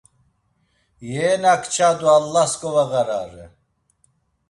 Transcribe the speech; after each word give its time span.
Yena 1.11 1.53
ǩç̌adu 1.63 2.07
Allas 2.15 2.53
govağarare. 2.61 3.45